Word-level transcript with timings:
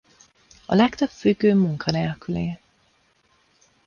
A 0.65 0.75
legtöbb 0.75 1.09
függő 1.09 1.53
munkanélküli. 1.55 2.59